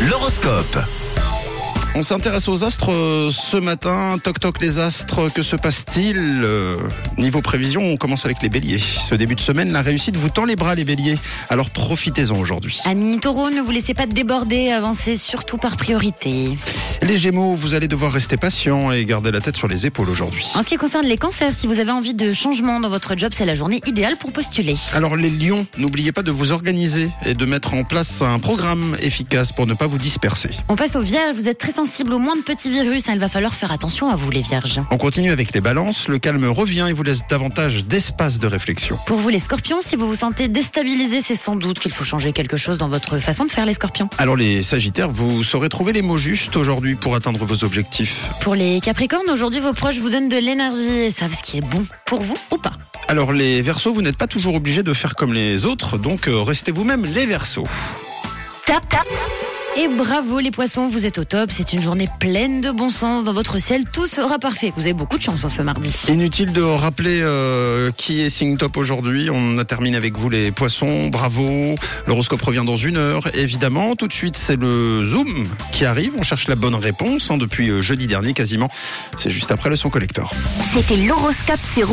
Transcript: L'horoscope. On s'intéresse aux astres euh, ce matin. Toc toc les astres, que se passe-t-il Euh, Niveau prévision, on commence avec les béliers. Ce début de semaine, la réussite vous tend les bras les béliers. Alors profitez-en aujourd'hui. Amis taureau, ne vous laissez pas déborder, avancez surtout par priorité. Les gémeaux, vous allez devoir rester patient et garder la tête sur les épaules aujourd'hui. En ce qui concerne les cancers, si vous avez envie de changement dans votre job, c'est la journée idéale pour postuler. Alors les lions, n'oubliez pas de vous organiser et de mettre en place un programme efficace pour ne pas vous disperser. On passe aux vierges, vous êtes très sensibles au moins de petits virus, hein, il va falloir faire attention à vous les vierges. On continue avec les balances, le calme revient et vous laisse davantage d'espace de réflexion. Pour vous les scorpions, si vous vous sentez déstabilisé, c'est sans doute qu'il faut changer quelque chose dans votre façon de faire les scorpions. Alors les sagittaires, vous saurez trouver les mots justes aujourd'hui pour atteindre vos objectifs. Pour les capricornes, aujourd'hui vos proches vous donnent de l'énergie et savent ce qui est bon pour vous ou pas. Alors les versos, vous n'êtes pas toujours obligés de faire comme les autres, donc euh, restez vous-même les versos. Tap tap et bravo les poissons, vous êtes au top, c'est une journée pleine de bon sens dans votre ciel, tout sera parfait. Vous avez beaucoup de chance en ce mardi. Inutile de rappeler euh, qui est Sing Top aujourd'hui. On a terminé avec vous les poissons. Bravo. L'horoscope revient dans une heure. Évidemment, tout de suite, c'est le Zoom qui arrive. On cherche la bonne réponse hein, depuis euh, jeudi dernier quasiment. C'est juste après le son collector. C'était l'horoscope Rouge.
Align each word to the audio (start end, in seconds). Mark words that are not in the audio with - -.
L'horoscope. 0.00 0.78
On 1.94 2.02
s'intéresse 2.02 2.48
aux 2.48 2.64
astres 2.64 2.90
euh, 2.90 3.30
ce 3.30 3.58
matin. 3.58 4.16
Toc 4.22 4.40
toc 4.40 4.60
les 4.62 4.78
astres, 4.78 5.28
que 5.28 5.42
se 5.42 5.56
passe-t-il 5.56 6.16
Euh, 6.42 6.76
Niveau 7.18 7.42
prévision, 7.42 7.82
on 7.82 7.96
commence 7.96 8.24
avec 8.24 8.40
les 8.42 8.48
béliers. 8.48 8.78
Ce 8.78 9.14
début 9.14 9.34
de 9.34 9.40
semaine, 9.40 9.72
la 9.72 9.82
réussite 9.82 10.16
vous 10.16 10.30
tend 10.30 10.44
les 10.46 10.56
bras 10.56 10.74
les 10.74 10.84
béliers. 10.84 11.18
Alors 11.50 11.68
profitez-en 11.70 12.36
aujourd'hui. 12.38 12.80
Amis 12.86 13.20
taureau, 13.20 13.50
ne 13.50 13.60
vous 13.60 13.70
laissez 13.70 13.94
pas 13.94 14.06
déborder, 14.06 14.70
avancez 14.70 15.16
surtout 15.16 15.58
par 15.58 15.76
priorité. 15.76 16.56
Les 17.02 17.16
gémeaux, 17.16 17.54
vous 17.54 17.74
allez 17.74 17.88
devoir 17.88 18.12
rester 18.12 18.36
patient 18.36 18.92
et 18.92 19.04
garder 19.04 19.32
la 19.32 19.40
tête 19.40 19.56
sur 19.56 19.66
les 19.66 19.86
épaules 19.86 20.08
aujourd'hui. 20.08 20.46
En 20.54 20.62
ce 20.62 20.68
qui 20.68 20.76
concerne 20.76 21.04
les 21.04 21.16
cancers, 21.16 21.52
si 21.52 21.66
vous 21.66 21.80
avez 21.80 21.90
envie 21.90 22.14
de 22.14 22.32
changement 22.32 22.78
dans 22.78 22.88
votre 22.88 23.18
job, 23.18 23.32
c'est 23.34 23.44
la 23.44 23.56
journée 23.56 23.80
idéale 23.86 24.16
pour 24.16 24.30
postuler. 24.30 24.76
Alors 24.94 25.16
les 25.16 25.28
lions, 25.28 25.66
n'oubliez 25.78 26.12
pas 26.12 26.22
de 26.22 26.30
vous 26.30 26.52
organiser 26.52 27.10
et 27.26 27.34
de 27.34 27.44
mettre 27.44 27.74
en 27.74 27.82
place 27.82 28.22
un 28.22 28.38
programme 28.38 28.96
efficace 29.02 29.50
pour 29.50 29.66
ne 29.66 29.74
pas 29.74 29.88
vous 29.88 29.98
disperser. 29.98 30.50
On 30.68 30.76
passe 30.76 30.94
aux 30.94 31.02
vierges, 31.02 31.34
vous 31.34 31.48
êtes 31.48 31.58
très 31.58 31.72
sensibles 31.72 32.12
au 32.12 32.20
moins 32.20 32.36
de 32.36 32.42
petits 32.42 32.70
virus, 32.70 33.08
hein, 33.08 33.14
il 33.14 33.18
va 33.18 33.28
falloir 33.28 33.52
faire 33.52 33.72
attention 33.72 34.08
à 34.08 34.14
vous 34.14 34.30
les 34.30 34.42
vierges. 34.42 34.80
On 34.92 34.96
continue 34.96 35.32
avec 35.32 35.52
les 35.54 35.60
balances, 35.60 36.06
le 36.06 36.20
calme 36.20 36.44
revient 36.44 36.86
et 36.88 36.92
vous 36.92 37.02
laisse 37.02 37.26
davantage 37.28 37.84
d'espace 37.84 38.38
de 38.38 38.46
réflexion. 38.46 38.96
Pour 39.08 39.18
vous 39.18 39.28
les 39.28 39.40
scorpions, 39.40 39.78
si 39.80 39.96
vous 39.96 40.06
vous 40.06 40.14
sentez 40.14 40.46
déstabilisé, 40.46 41.20
c'est 41.20 41.34
sans 41.34 41.56
doute 41.56 41.80
qu'il 41.80 41.92
faut 41.92 42.04
changer 42.04 42.32
quelque 42.32 42.56
chose 42.56 42.78
dans 42.78 42.88
votre 42.88 43.18
façon 43.18 43.44
de 43.44 43.50
faire 43.50 43.66
les 43.66 43.72
scorpions. 43.72 44.08
Alors 44.18 44.36
les 44.36 44.62
sagittaires, 44.62 45.10
vous 45.10 45.42
saurez 45.42 45.68
trouver 45.68 45.92
les 45.92 46.02
mots 46.02 46.16
justes 46.16 46.56
aujourd'hui 46.56 46.91
pour 46.94 47.14
atteindre 47.14 47.44
vos 47.44 47.64
objectifs. 47.64 48.28
Pour 48.40 48.54
les 48.54 48.80
capricornes, 48.80 49.30
aujourd'hui 49.30 49.60
vos 49.60 49.72
proches 49.72 49.98
vous 49.98 50.10
donnent 50.10 50.28
de 50.28 50.36
l'énergie 50.36 50.90
et 50.90 51.10
savent 51.10 51.34
ce 51.34 51.42
qui 51.42 51.58
est 51.58 51.62
bon 51.62 51.84
pour 52.06 52.22
vous 52.22 52.36
ou 52.52 52.58
pas. 52.58 52.72
Alors 53.08 53.32
les 53.32 53.62
versos, 53.62 53.92
vous 53.92 54.02
n'êtes 54.02 54.16
pas 54.16 54.26
toujours 54.26 54.54
obligés 54.54 54.82
de 54.82 54.92
faire 54.92 55.14
comme 55.14 55.32
les 55.32 55.66
autres, 55.66 55.98
donc 55.98 56.28
euh, 56.28 56.42
restez 56.42 56.72
vous-même 56.72 57.04
les 57.04 57.26
versos. 57.26 57.66
Tap 58.66 58.88
tap 58.88 59.06
et 59.74 59.88
bravo 59.88 60.38
les 60.38 60.50
poissons, 60.50 60.86
vous 60.86 61.06
êtes 61.06 61.16
au 61.16 61.24
top, 61.24 61.50
c'est 61.50 61.72
une 61.72 61.80
journée 61.80 62.06
pleine 62.20 62.60
de 62.60 62.70
bon 62.70 62.90
sens 62.90 63.24
dans 63.24 63.32
votre 63.32 63.58
ciel, 63.58 63.84
tout 63.90 64.06
sera 64.06 64.38
parfait. 64.38 64.70
Vous 64.76 64.82
avez 64.82 64.92
beaucoup 64.92 65.16
de 65.16 65.22
chance 65.22 65.44
en 65.44 65.48
ce 65.48 65.62
mardi. 65.62 65.90
Inutile 66.08 66.52
de 66.52 66.60
rappeler 66.60 67.20
euh, 67.22 67.90
qui 67.96 68.20
est 68.20 68.28
Sing 68.28 68.58
Top 68.58 68.76
aujourd'hui. 68.76 69.30
On 69.32 69.56
a 69.56 69.64
terminé 69.64 69.96
avec 69.96 70.18
vous 70.18 70.28
les 70.28 70.52
poissons. 70.52 71.08
Bravo. 71.08 71.74
L'horoscope 72.06 72.42
revient 72.42 72.64
dans 72.66 72.76
une 72.76 72.98
heure. 72.98 73.22
Évidemment, 73.34 73.96
tout 73.96 74.08
de 74.08 74.12
suite, 74.12 74.36
c'est 74.36 74.56
le 74.56 75.02
Zoom 75.06 75.48
qui 75.72 75.86
arrive. 75.86 76.12
On 76.18 76.22
cherche 76.22 76.48
la 76.48 76.54
bonne 76.54 76.74
réponse 76.74 77.30
hein, 77.30 77.38
depuis 77.38 77.70
euh, 77.70 77.80
jeudi 77.80 78.06
dernier 78.06 78.34
quasiment. 78.34 78.68
C'est 79.16 79.30
juste 79.30 79.52
après 79.52 79.70
le 79.70 79.76
son 79.76 79.88
collector. 79.88 80.32
C'était 80.74 80.96
l'horoscope 80.96 81.60
Rouge. 81.76 81.88